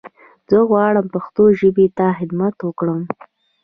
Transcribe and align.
زه 0.49 0.57
غواړم 0.69 1.05
پښتو 1.13 1.43
ژبې 1.59 1.87
ته 1.97 2.05
خدمت 2.17 2.55
وکړم. 2.61 3.01